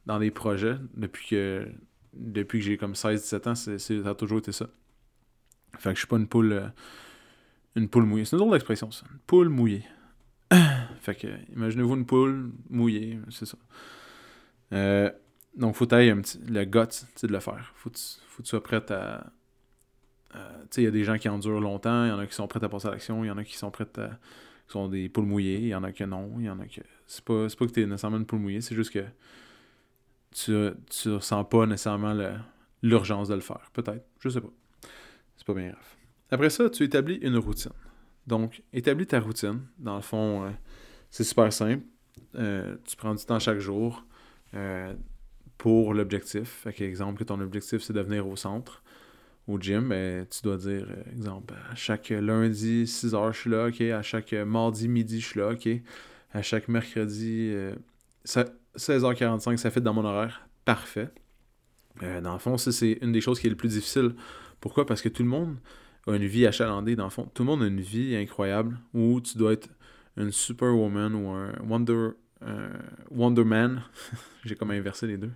dans 0.06 0.19
des 0.19 0.31
projets 0.31 0.78
depuis 0.96 1.28
que 1.28 1.68
depuis 2.14 2.60
que 2.60 2.66
j'ai 2.66 2.78
comme 2.78 2.94
16-17 2.94 3.50
ans. 3.50 3.56
ça 3.56 4.09
a 4.09 4.16
toujours 4.16 4.40
été 4.40 4.52
ça. 4.52 4.68
Fait 5.78 5.90
que 5.90 5.95
je 5.95 6.00
suis 6.00 6.07
pas 6.07 6.18
une 6.18 6.28
poule. 6.28 6.52
Euh, 6.52 6.68
une 7.76 7.88
poule 7.90 8.06
mouillée. 8.06 8.26
C'est 8.26 8.36
une 8.36 8.40
drôle 8.40 8.54
d'expression, 8.54 8.90
ça. 8.90 9.06
Une 9.12 9.19
poule 9.19 9.50
mouillée. 9.50 9.83
fait 11.02 11.16
que, 11.16 11.28
imaginez-vous 11.54 11.95
une 11.95 12.06
poule 12.06 12.52
mouillée, 12.69 13.19
c'est 13.30 13.45
ça. 13.45 13.57
Euh, 14.74 15.12
donc, 15.56 15.76
faut 15.76 15.86
tailler 15.86 16.12
un 16.12 16.21
petit, 16.21 16.40
le 16.47 16.66
gut 16.66 17.06
de 17.24 17.28
le 17.28 17.40
faire. 17.40 17.71
Faut 17.76 17.90
que 17.90 17.97
faut 18.28 18.38
que 18.38 18.44
tu 18.44 18.50
sois 18.50 18.64
prêt 18.64 18.92
à. 18.92 19.26
tu 20.33 20.40
sais, 20.71 20.81
il 20.81 20.86
y 20.86 20.88
a 20.88 20.92
des 20.92 21.04
gens 21.04 21.18
qui 21.18 21.30
endurent 21.30 21.62
longtemps, 21.62 22.06
il 22.06 22.09
y 22.09 22.12
en 22.12 22.19
a 22.19 22.28
qui 22.28 22.36
sont 22.36 22.47
prêts 22.47 22.64
à 22.64 22.69
passer 22.69 22.88
à 22.88 22.92
l'action, 22.92 23.24
il 23.24 23.28
y 23.28 23.31
en 23.31 23.38
a 23.38 23.44
qui 23.44 23.57
sont 23.57 23.71
prêts 23.71 23.88
à. 23.97 24.09
qui 24.68 24.74
sont 24.74 24.88
des 24.88 25.09
poules 25.09 25.26
mouillées, 25.26 25.59
il 25.59 25.68
y 25.68 25.76
en 25.76 25.83
a 25.83 25.92
qui 25.92 26.06
non, 26.06 26.36
il 26.38 26.45
y 26.45 26.50
en 26.50 26.59
a 26.59 26.66
que. 26.66 26.81
C'est 27.07 27.24
pas, 27.24 27.47
pas 27.47 27.66
que 27.66 27.71
tu 27.71 27.81
es 27.81 27.86
nécessairement 27.86 28.18
une 28.18 28.26
poule 28.26 28.40
mouillée, 28.40 28.62
c'est 28.62 28.76
juste 28.76 28.92
que 28.92 29.04
tu, 30.31 30.54
tu 30.90 31.14
ressens 31.14 31.44
pas 31.45 31.66
nécessairement 31.66 32.16
l'urgence 32.83 33.30
de 33.30 33.36
le 33.36 33.42
faire. 33.42 33.69
Peut-être, 33.74 34.06
je 34.19 34.30
sais 34.30 34.42
pas. 34.42 34.52
C'est 35.36 35.47
pas 35.47 35.54
bien 35.54 35.69
grave. 35.69 35.95
Après 36.30 36.50
ça, 36.50 36.69
tu 36.69 36.83
établis 36.83 37.16
une 37.21 37.38
routine. 37.38 37.71
Donc, 38.26 38.62
établis 38.74 39.07
ta 39.07 39.19
routine. 39.19 39.62
Dans 39.78 39.95
le 39.95 40.02
fond, 40.02 40.45
euh, 40.45 40.50
c'est 41.09 41.24
super 41.24 41.52
simple. 41.54 41.86
Euh, 42.36 42.76
tu 42.86 42.95
prends 42.97 43.16
du 43.16 43.24
temps 43.24 43.40
chaque 43.40 43.59
jour 43.59 44.04
euh, 44.57 44.94
pour 45.57 45.94
l'objectif. 45.94 46.61
Fait 46.64 46.73
qu'exemple, 46.73 47.19
que 47.19 47.23
ton 47.23 47.40
objectif, 47.40 47.81
c'est 47.81 47.94
de 47.94 48.02
venir 48.02 48.28
au 48.28 48.35
centre, 48.35 48.83
au 49.47 49.57
gym, 49.59 49.87
ben, 49.90 50.26
tu 50.30 50.42
dois 50.42 50.57
dire, 50.57 50.87
exemple, 51.11 51.54
à 51.71 51.76
chaque 51.76 52.09
lundi, 52.09 52.85
6 52.85 53.16
heures, 53.16 53.31
je 53.31 53.40
suis 53.40 53.49
là, 53.49 53.68
OK. 53.68 53.81
À 53.81 54.02
chaque 54.02 54.33
mardi, 54.33 54.90
midi, 54.90 55.21
je 55.21 55.28
suis 55.28 55.40
là, 55.40 55.52
OK. 55.52 55.69
À 56.33 56.42
chaque 56.42 56.68
mercredi, 56.68 57.56
16h45, 58.26 59.56
ça 59.57 59.71
fait 59.71 59.80
dans 59.80 59.94
mon 59.94 60.04
horaire. 60.04 60.47
Parfait. 60.66 61.09
dans 62.02 62.33
le 62.33 62.40
fond, 62.40 62.57
ça, 62.57 62.73
c'est 62.73 62.97
une 63.02 63.14
des 63.14 63.21
choses 63.21 63.40
qui 63.40 63.47
est 63.47 63.49
le 63.49 63.56
plus 63.56 63.69
difficile 63.69 64.14
pourquoi? 64.59 64.85
Parce 64.85 65.02
que 65.02 65.09
tout 65.09 65.23
le 65.23 65.30
monde 65.30 65.57
a 66.07 66.16
une 66.16 66.26
vie 66.26 66.45
achalandée, 66.45 66.95
dans 66.95 67.04
le 67.04 67.09
fond. 67.09 67.30
Tout 67.33 67.44
le 67.44 67.47
monde 67.47 67.64
a 67.64 67.68
une 67.68 67.81
vie 67.81 68.16
incroyable 68.16 68.80
où 68.94 69.21
tu 69.21 69.37
dois 69.37 69.54
être 69.54 69.69
une 70.16 70.31
superwoman 70.31 71.14
ou 71.14 71.30
un 71.30 71.54
Wonder, 71.68 72.09
Wonder 73.11 73.44
Man. 73.44 73.83
J'ai 74.45 74.56
comme 74.56 74.71
inversé 74.71 75.07
les 75.07 75.17
deux. 75.17 75.31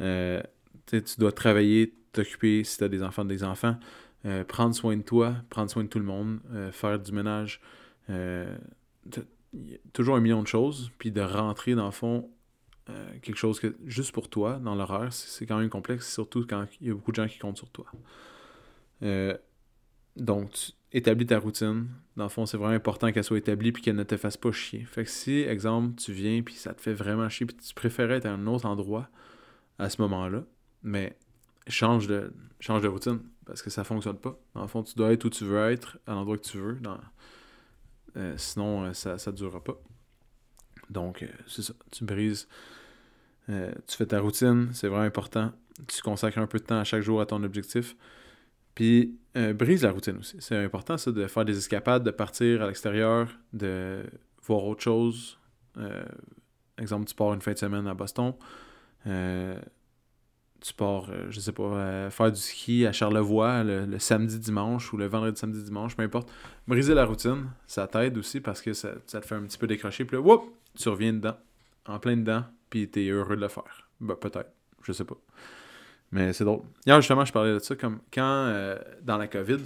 Euh, 0.00 0.42
tu 0.86 1.02
dois 1.18 1.32
travailler, 1.32 1.94
t'occuper 2.12 2.64
si 2.64 2.78
tu 2.78 2.84
as 2.84 2.88
des 2.88 3.02
enfants, 3.02 3.24
des 3.24 3.44
enfants. 3.44 3.76
Euh, 4.24 4.44
prendre 4.44 4.74
soin 4.74 4.96
de 4.96 5.02
toi, 5.02 5.36
prendre 5.50 5.70
soin 5.70 5.84
de 5.84 5.88
tout 5.88 5.98
le 5.98 6.04
monde, 6.04 6.40
euh, 6.52 6.72
faire 6.72 6.98
du 6.98 7.12
ménage. 7.12 7.60
toujours 9.92 10.16
un 10.16 10.20
million 10.20 10.42
de 10.42 10.48
choses. 10.48 10.90
Puis 10.98 11.10
de 11.10 11.20
rentrer, 11.20 11.74
dans 11.74 11.86
le 11.86 11.92
fond, 11.92 12.28
euh, 12.88 13.18
quelque 13.20 13.36
chose 13.36 13.58
que 13.58 13.76
juste 13.84 14.12
pour 14.12 14.28
toi 14.28 14.60
dans 14.62 14.76
l'horaire, 14.76 15.12
c'est 15.12 15.44
quand 15.44 15.58
même 15.58 15.70
complexe, 15.70 16.12
surtout 16.12 16.46
quand 16.48 16.66
il 16.80 16.86
y 16.86 16.90
a 16.90 16.94
beaucoup 16.94 17.10
de 17.10 17.16
gens 17.16 17.26
qui 17.26 17.38
comptent 17.38 17.56
sur 17.56 17.70
toi. 17.70 17.86
Euh, 19.02 19.36
donc, 20.14 20.52
tu 20.52 20.72
établis 20.96 21.26
ta 21.26 21.38
routine. 21.38 21.88
Dans 22.16 22.24
le 22.24 22.28
fond, 22.28 22.46
c'est 22.46 22.56
vraiment 22.56 22.74
important 22.74 23.12
qu'elle 23.12 23.24
soit 23.24 23.38
établie 23.38 23.72
puis 23.72 23.82
qu'elle 23.82 23.96
ne 23.96 24.02
te 24.02 24.16
fasse 24.16 24.36
pas 24.36 24.52
chier. 24.52 24.84
Fait 24.84 25.04
que 25.04 25.10
si, 25.10 25.40
exemple, 25.40 25.96
tu 25.96 26.12
viens 26.12 26.42
puis 26.42 26.54
ça 26.54 26.74
te 26.74 26.80
fait 26.80 26.94
vraiment 26.94 27.28
chier 27.28 27.46
puis 27.46 27.56
tu 27.56 27.74
préférais 27.74 28.16
être 28.16 28.26
à 28.26 28.32
un 28.32 28.46
autre 28.46 28.66
endroit 28.66 29.08
à 29.78 29.90
ce 29.90 30.00
moment-là, 30.02 30.44
mais 30.82 31.16
change 31.68 32.06
de, 32.06 32.32
change 32.60 32.82
de 32.82 32.88
routine 32.88 33.20
parce 33.44 33.62
que 33.62 33.70
ça 33.70 33.84
fonctionne 33.84 34.18
pas. 34.18 34.38
Dans 34.54 34.62
le 34.62 34.68
fond, 34.68 34.82
tu 34.82 34.94
dois 34.94 35.12
être 35.12 35.24
où 35.24 35.30
tu 35.30 35.44
veux 35.44 35.70
être, 35.70 35.98
à 36.06 36.12
l'endroit 36.12 36.36
que 36.36 36.42
tu 36.42 36.58
veux. 36.58 36.78
Euh, 38.16 38.34
sinon, 38.36 38.92
ça 38.94 39.14
ne 39.14 39.32
durera 39.32 39.62
pas. 39.62 39.78
Donc, 40.88 41.26
c'est 41.46 41.62
ça. 41.62 41.74
Tu 41.90 42.04
brises 42.04 42.48
euh, 43.48 43.72
tu 43.86 43.96
fais 43.96 44.06
ta 44.06 44.20
routine, 44.20 44.70
c'est 44.72 44.88
vraiment 44.88 45.04
important. 45.04 45.52
Tu 45.86 46.02
consacres 46.02 46.38
un 46.38 46.46
peu 46.46 46.58
de 46.58 46.64
temps 46.64 46.78
à 46.78 46.84
chaque 46.84 47.02
jour 47.02 47.20
à 47.20 47.26
ton 47.26 47.42
objectif. 47.44 47.96
Puis, 48.74 49.16
euh, 49.36 49.52
brise 49.52 49.82
la 49.82 49.92
routine 49.92 50.16
aussi. 50.18 50.36
C'est 50.40 50.56
important, 50.56 50.96
ça, 50.96 51.12
de 51.12 51.26
faire 51.26 51.44
des 51.44 51.56
escapades, 51.56 52.02
de 52.02 52.10
partir 52.10 52.62
à 52.62 52.66
l'extérieur, 52.66 53.28
de 53.52 54.04
voir 54.42 54.64
autre 54.64 54.82
chose. 54.82 55.38
Euh, 55.76 56.04
exemple, 56.78 57.06
tu 57.06 57.14
pars 57.14 57.34
une 57.34 57.40
fin 57.40 57.52
de 57.52 57.58
semaine 57.58 57.86
à 57.86 57.94
Boston. 57.94 58.34
tu 59.04 60.74
pars, 60.74 61.10
je 61.30 61.38
sais 61.38 61.52
pas, 61.52 62.10
faire 62.10 62.32
du 62.32 62.40
ski 62.40 62.86
à 62.86 62.92
Charlevoix 62.92 63.62
le, 63.62 63.98
samedi, 63.98 64.38
dimanche 64.38 64.92
ou 64.92 64.96
le 64.96 65.06
vendredi, 65.06 65.38
samedi, 65.38 65.62
dimanche, 65.62 65.96
peu 65.96 66.02
importe. 66.02 66.30
Briser 66.66 66.94
la 66.94 67.04
routine, 67.04 67.46
ça 67.66 67.86
t'aide 67.86 68.16
aussi 68.18 68.40
parce 68.40 68.62
que 68.62 68.72
ça, 68.72 68.94
te 68.94 69.20
fait 69.20 69.34
un 69.34 69.42
petit 69.42 69.58
peu 69.58 69.66
décrocher. 69.66 70.04
Puis 70.04 70.16
là, 70.16 70.38
tu 70.76 70.88
reviens 70.88 71.12
dedans, 71.12 71.36
en 71.86 71.98
plein 71.98 72.16
dedans, 72.16 72.44
puis 72.70 72.88
t'es 72.88 73.08
heureux 73.08 73.36
de 73.36 73.42
le 73.42 73.48
faire. 73.48 73.88
Ben, 74.00 74.14
peut-être, 74.14 74.50
je 74.82 74.92
sais 74.92 75.04
pas. 75.04 75.16
Mais 76.12 76.32
c'est 76.32 76.44
drôle. 76.44 76.62
Hier, 76.86 77.00
justement, 77.00 77.24
je 77.24 77.32
parlais 77.32 77.54
de 77.54 77.58
ça, 77.58 77.74
comme 77.76 78.00
quand, 78.12 78.22
euh, 78.22 78.78
dans 79.02 79.16
la 79.16 79.26
COVID, 79.26 79.58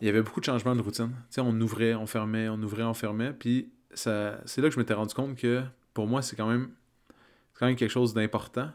il 0.00 0.06
y 0.06 0.08
avait 0.08 0.22
beaucoup 0.22 0.40
de 0.40 0.44
changements 0.44 0.76
de 0.76 0.82
routine. 0.82 1.12
On 1.38 1.60
ouvrait, 1.60 1.94
on 1.94 2.06
fermait, 2.06 2.48
on 2.48 2.60
ouvrait, 2.62 2.82
on 2.82 2.94
fermait, 2.94 3.32
puis 3.32 3.70
c'est 3.94 4.10
là 4.10 4.38
que 4.44 4.70
je 4.70 4.78
m'étais 4.78 4.94
rendu 4.94 5.14
compte 5.14 5.36
que, 5.36 5.62
pour 5.94 6.06
moi, 6.06 6.22
c'est 6.22 6.36
quand 6.36 6.48
même, 6.48 6.70
quand 7.54 7.66
même 7.66 7.76
quelque 7.76 7.90
chose 7.90 8.14
d'important 8.14 8.70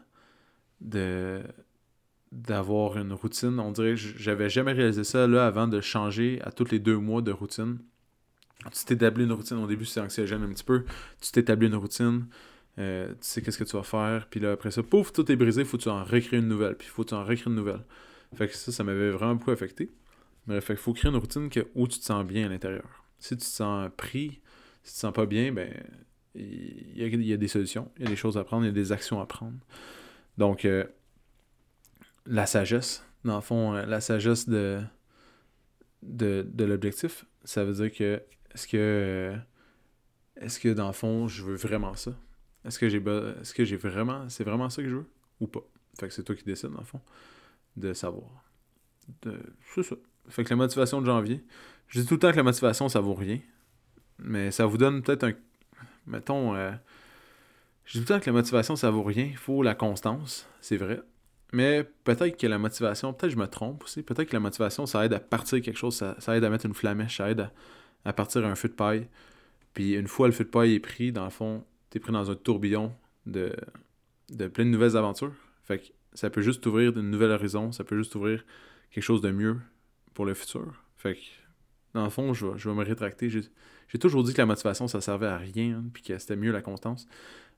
de 0.80 1.42
d'avoir 2.30 2.98
une 2.98 3.14
routine. 3.14 3.58
On 3.58 3.72
dirait 3.72 3.96
j'avais 3.96 4.50
jamais 4.50 4.72
réalisé 4.72 5.02
ça 5.02 5.26
là 5.26 5.46
avant 5.46 5.66
de 5.66 5.80
changer 5.80 6.40
à 6.44 6.52
tous 6.52 6.70
les 6.70 6.78
deux 6.78 6.98
mois 6.98 7.22
de 7.22 7.32
routine. 7.32 7.78
Tu 8.72 8.84
t'établis 8.84 9.24
une 9.24 9.32
routine. 9.32 9.56
Au 9.58 9.66
début, 9.66 9.86
c'est 9.86 10.00
anxiogène 10.00 10.42
un 10.42 10.48
petit 10.48 10.64
peu. 10.64 10.84
Tu 11.20 11.30
t'établis 11.30 11.68
une 11.68 11.76
routine. 11.76 12.26
Euh, 12.78 13.08
tu 13.08 13.16
sais 13.20 13.42
qu'est-ce 13.42 13.58
que 13.58 13.64
tu 13.64 13.76
vas 13.76 13.82
faire, 13.82 14.28
puis 14.30 14.40
là 14.40 14.52
après 14.52 14.70
ça, 14.70 14.82
pouf, 14.82 15.12
tout 15.12 15.30
est 15.32 15.36
brisé, 15.36 15.64
faut 15.64 15.78
que 15.78 15.82
tu 15.82 15.88
en 15.88 16.04
recréer 16.04 16.38
une 16.38 16.48
nouvelle, 16.48 16.76
puis 16.76 16.86
faut 16.86 17.04
tu 17.04 17.14
en 17.14 17.24
recréer 17.24 17.46
une 17.46 17.56
nouvelle. 17.56 17.84
Fait 18.36 18.46
que 18.46 18.54
ça, 18.54 18.70
ça 18.70 18.84
m'avait 18.84 19.10
vraiment 19.10 19.34
beaucoup 19.34 19.50
affecté. 19.50 19.90
Mais 20.46 20.60
faut 20.60 20.92
créer 20.92 21.10
une 21.10 21.16
routine 21.16 21.50
où 21.74 21.88
tu 21.88 21.98
te 21.98 22.04
sens 22.04 22.24
bien 22.24 22.46
à 22.46 22.48
l'intérieur. 22.48 23.04
Si 23.18 23.36
tu 23.36 23.42
te 23.42 23.44
sens 23.44 23.90
pris, 23.96 24.40
si 24.82 24.92
tu 24.92 24.94
te 24.94 25.00
sens 25.00 25.12
pas 25.12 25.26
bien, 25.26 25.52
ben 25.52 25.72
il 26.34 26.96
y, 26.96 27.32
a, 27.32 27.36
des 27.36 27.48
solutions, 27.48 27.90
il 27.96 28.04
y 28.04 28.06
a 28.06 28.10
des 28.10 28.16
choses 28.16 28.38
à 28.38 28.44
prendre, 28.44 28.64
il 28.64 28.68
y 28.68 28.70
a 28.70 28.72
des 28.72 28.92
actions 28.92 29.20
à 29.20 29.26
prendre. 29.26 29.58
Donc, 30.36 30.64
euh, 30.64 30.84
la 32.26 32.46
sagesse, 32.46 33.04
dans 33.24 33.36
le 33.36 33.40
fond, 33.40 33.74
euh, 33.74 33.84
la 33.86 34.00
sagesse 34.00 34.48
de, 34.48 34.80
de, 36.02 36.46
de 36.48 36.64
l'objectif, 36.64 37.26
ça 37.44 37.64
veut 37.64 37.72
dire 37.72 37.92
que 37.92 38.22
est-ce 38.54 38.68
que 38.68 39.34
est-ce 40.36 40.60
que 40.60 40.68
dans 40.68 40.86
le 40.86 40.92
fond, 40.92 41.26
je 41.26 41.42
veux 41.42 41.56
vraiment 41.56 41.94
ça? 41.96 42.12
Est-ce 42.64 42.78
que 42.78 43.64
j'ai 43.64 43.76
vraiment 43.76 44.28
c'est 44.28 44.44
vraiment 44.44 44.68
ça 44.70 44.82
que 44.82 44.88
je 44.88 44.96
veux 44.96 45.10
ou 45.40 45.46
pas? 45.46 45.62
Fait 45.98 46.08
que 46.08 46.14
c'est 46.14 46.22
toi 46.22 46.34
qui 46.34 46.44
décides 46.44 46.70
dans 46.70 46.80
le 46.80 46.84
fond 46.84 47.00
de 47.76 47.92
savoir. 47.92 48.28
De... 49.22 49.38
C'est 49.74 49.82
ça. 49.82 49.96
Fait 50.28 50.44
que 50.44 50.50
la 50.50 50.56
motivation 50.56 51.00
de 51.00 51.06
janvier, 51.06 51.44
je 51.88 52.00
dis 52.00 52.06
tout 52.06 52.14
le 52.14 52.20
temps 52.20 52.30
que 52.30 52.36
la 52.36 52.42
motivation 52.42 52.88
ça 52.88 53.00
vaut 53.00 53.14
rien, 53.14 53.40
mais 54.18 54.50
ça 54.50 54.66
vous 54.66 54.76
donne 54.76 55.02
peut-être 55.02 55.24
un 55.24 55.32
mettons 56.06 56.54
euh, 56.54 56.72
je 57.84 57.98
dis 57.98 58.04
tout 58.04 58.12
le 58.12 58.18
temps 58.18 58.24
que 58.24 58.30
la 58.30 58.34
motivation 58.34 58.76
ça 58.76 58.90
vaut 58.90 59.02
rien, 59.02 59.24
il 59.24 59.36
faut 59.36 59.62
la 59.62 59.74
constance, 59.74 60.46
c'est 60.60 60.76
vrai. 60.76 61.00
Mais 61.52 61.84
peut-être 62.04 62.36
que 62.36 62.46
la 62.46 62.58
motivation, 62.58 63.14
peut-être 63.14 63.30
que 63.30 63.36
je 63.36 63.40
me 63.40 63.48
trompe 63.48 63.84
aussi, 63.84 64.02
peut-être 64.02 64.28
que 64.28 64.36
la 64.36 64.40
motivation, 64.40 64.84
ça 64.84 65.06
aide 65.06 65.14
à 65.14 65.20
partir 65.20 65.62
quelque 65.62 65.78
chose, 65.78 65.96
ça, 65.96 66.36
aide 66.36 66.44
à 66.44 66.50
mettre 66.50 66.66
une 66.66 66.74
flamèche, 66.74 67.16
ça 67.16 67.30
aide 67.30 67.40
à, 67.40 67.52
à 68.04 68.12
partir 68.12 68.44
un 68.44 68.54
feu 68.54 68.68
de 68.68 68.74
paille. 68.74 69.08
Puis 69.72 69.94
une 69.94 70.08
fois 70.08 70.26
le 70.26 70.34
feu 70.34 70.44
de 70.44 70.50
paille 70.50 70.74
est 70.74 70.80
pris, 70.80 71.12
dans 71.12 71.24
le 71.24 71.30
fond, 71.30 71.64
t'es 71.90 71.98
pris 71.98 72.12
dans 72.12 72.30
un 72.30 72.34
tourbillon 72.34 72.92
de, 73.26 73.54
de 74.30 74.48
plein 74.48 74.64
de 74.64 74.70
nouvelles 74.70 74.96
aventures. 74.96 75.34
Fait 75.64 75.78
que 75.78 75.86
ça 76.14 76.30
peut 76.30 76.42
juste 76.42 76.64
ouvrir 76.66 76.92
de 76.92 77.00
nouvelles 77.00 77.30
horizons, 77.30 77.72
ça 77.72 77.84
peut 77.84 77.96
juste 77.96 78.14
ouvrir 78.14 78.44
quelque 78.90 79.04
chose 79.04 79.20
de 79.20 79.30
mieux 79.30 79.58
pour 80.14 80.24
le 80.24 80.34
futur. 80.34 80.82
Fait 80.96 81.14
que, 81.14 81.20
dans 81.94 82.04
le 82.04 82.10
fond, 82.10 82.32
je 82.34 82.46
vais, 82.46 82.58
je 82.58 82.68
vais 82.68 82.74
me 82.74 82.84
rétracter. 82.84 83.30
J'ai 83.30 83.98
toujours 83.98 84.24
dit 84.24 84.32
que 84.32 84.38
la 84.38 84.46
motivation, 84.46 84.88
ça 84.88 85.00
servait 85.00 85.26
à 85.26 85.36
rien, 85.36 85.84
puis 85.92 86.02
que 86.02 86.18
c'était 86.18 86.36
mieux 86.36 86.52
la 86.52 86.62
constance. 86.62 87.06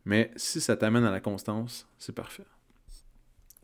Mais 0.04 0.30
si 0.37 0.60
ça 0.60 0.76
t'amène 0.76 1.04
à 1.04 1.10
la 1.10 1.20
constance, 1.20 1.88
c'est 1.99 2.14
parfait. 2.14 2.46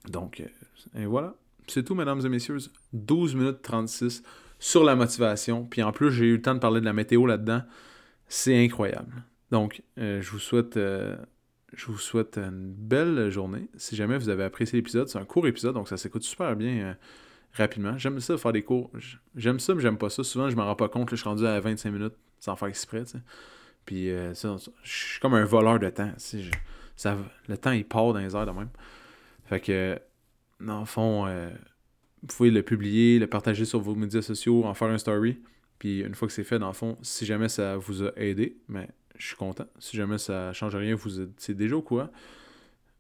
Donc, 0.08 0.40
euh, 0.40 1.00
et 1.00 1.06
voilà. 1.06 1.34
C'est 1.66 1.82
tout, 1.82 1.94
mesdames 1.94 2.24
et 2.24 2.28
messieurs. 2.28 2.58
12 2.92 3.34
minutes 3.34 3.62
36 3.62 4.22
sur 4.58 4.84
la 4.84 4.94
motivation. 4.94 5.64
Puis 5.64 5.82
en 5.82 5.92
plus, 5.92 6.12
j'ai 6.12 6.26
eu 6.26 6.36
le 6.36 6.42
temps 6.42 6.54
de 6.54 6.60
parler 6.60 6.80
de 6.80 6.84
la 6.84 6.92
météo 6.92 7.26
là-dedans. 7.26 7.62
C'est 8.28 8.62
incroyable. 8.64 9.24
Donc, 9.50 9.82
euh, 9.98 10.20
je 10.20 10.30
vous 10.30 10.38
souhaite 10.38 10.76
euh, 10.76 11.16
je 11.72 11.86
vous 11.86 11.98
souhaite 11.98 12.38
une 12.38 12.72
belle 12.72 13.30
journée. 13.30 13.68
Si 13.76 13.96
jamais 13.96 14.18
vous 14.18 14.28
avez 14.28 14.44
apprécié 14.44 14.78
l'épisode, 14.78 15.08
c'est 15.08 15.18
un 15.18 15.24
court 15.24 15.46
épisode, 15.46 15.74
donc 15.74 15.88
ça 15.88 15.96
s'écoute 15.96 16.22
super 16.22 16.56
bien 16.56 16.84
euh, 16.84 16.94
rapidement. 17.52 17.96
J'aime 17.98 18.18
ça 18.20 18.36
faire 18.38 18.52
des 18.52 18.62
cours. 18.62 18.90
J'aime 19.34 19.60
ça, 19.60 19.74
mais 19.74 19.82
j'aime 19.82 19.98
pas 19.98 20.10
ça. 20.10 20.24
Souvent, 20.24 20.48
je 20.48 20.56
m'en 20.56 20.64
rends 20.64 20.76
pas 20.76 20.88
compte. 20.88 21.10
je 21.10 21.16
suis 21.16 21.28
rendu 21.28 21.46
à 21.46 21.60
25 21.60 21.90
minutes 21.90 22.14
sans 22.40 22.56
faire 22.56 22.68
exprès. 22.68 23.04
Puis, 23.84 24.08
je 24.08 24.54
suis 24.84 25.20
comme 25.20 25.34
un 25.34 25.44
voleur 25.44 25.78
de 25.78 25.88
temps. 25.90 26.12
ça, 26.96 27.16
le 27.48 27.58
temps, 27.58 27.72
il 27.72 27.84
part 27.84 28.12
dans 28.12 28.18
les 28.18 28.34
heures 28.34 28.46
de 28.46 28.52
même. 28.52 28.68
Fait 29.44 29.60
que, 29.60 29.98
dans 30.60 30.80
le 30.80 30.86
fond, 30.86 31.26
vous 32.22 32.26
pouvez 32.28 32.50
le 32.50 32.62
publier, 32.62 33.18
le 33.18 33.26
partager 33.26 33.64
sur 33.64 33.80
vos 33.80 33.94
médias 33.94 34.22
sociaux, 34.22 34.64
en 34.64 34.74
faire 34.74 34.88
un 34.88 34.98
story. 34.98 35.40
Puis, 35.78 36.00
une 36.00 36.14
fois 36.14 36.28
que 36.28 36.34
c'est 36.34 36.44
fait, 36.44 36.58
dans 36.58 36.68
le 36.68 36.74
fond, 36.74 36.98
si 37.02 37.26
jamais 37.26 37.48
ça 37.48 37.76
vous 37.76 38.02
a 38.02 38.12
aidé, 38.16 38.58
mais 38.68 38.88
je 39.18 39.26
suis 39.26 39.36
content. 39.36 39.66
Si 39.78 39.96
jamais 39.96 40.18
ça 40.18 40.52
change 40.52 40.74
rien, 40.74 40.94
vous 40.94 41.20
étiez 41.20 41.54
déjà 41.54 41.76
au 41.76 41.82
courant. 41.82 42.08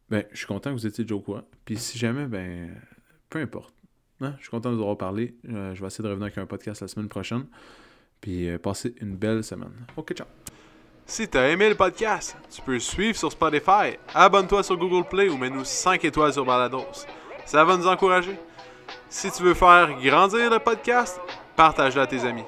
Ben, 0.08 0.24
je 0.32 0.38
suis 0.38 0.46
content 0.46 0.70
que 0.70 0.76
vous 0.76 0.86
étiez 0.86 1.04
déjà 1.04 1.14
au 1.14 1.20
courant. 1.20 1.42
Puis 1.64 1.76
si 1.76 1.98
jamais, 1.98 2.26
ben, 2.26 2.74
peu 3.28 3.40
importe. 3.40 3.74
Hein, 4.20 4.34
je 4.38 4.42
suis 4.42 4.50
content 4.50 4.70
de 4.70 4.76
vous 4.76 4.82
avoir 4.82 4.96
parlé. 4.96 5.34
Euh, 5.48 5.74
je 5.74 5.80
vais 5.80 5.86
essayer 5.88 6.02
de 6.02 6.08
revenir 6.08 6.26
avec 6.26 6.38
un 6.38 6.46
podcast 6.46 6.80
la 6.80 6.88
semaine 6.88 7.08
prochaine. 7.08 7.46
Puis 8.20 8.48
euh, 8.48 8.58
passez 8.58 8.94
une 9.00 9.16
belle 9.16 9.44
semaine. 9.44 9.72
Ok, 9.96 10.14
ciao. 10.14 10.26
Si 11.08 11.28
t'as 11.28 11.48
aimé 11.48 11.68
le 11.68 11.76
podcast, 11.76 12.36
tu 12.50 12.60
peux 12.62 12.80
suivre 12.80 13.16
sur 13.16 13.30
Spotify, 13.30 13.96
abonne-toi 14.12 14.64
sur 14.64 14.76
Google 14.76 15.08
Play 15.08 15.28
ou 15.28 15.36
mets-nous 15.36 15.64
5 15.64 16.04
étoiles 16.04 16.32
sur 16.32 16.44
Balados. 16.44 17.06
Ça 17.44 17.64
va 17.64 17.76
nous 17.76 17.86
encourager. 17.86 18.36
Si 19.08 19.30
tu 19.30 19.44
veux 19.44 19.54
faire 19.54 20.00
grandir 20.00 20.50
le 20.50 20.58
podcast, 20.58 21.20
partage-le 21.54 22.00
à 22.00 22.06
tes 22.08 22.24
amis. 22.24 22.44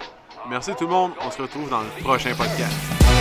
Merci 0.50 0.72
tout 0.76 0.84
le 0.86 0.90
monde, 0.90 1.12
on 1.20 1.30
se 1.30 1.40
retrouve 1.40 1.70
dans 1.70 1.82
le 1.82 2.02
prochain 2.02 2.34
podcast. 2.34 3.17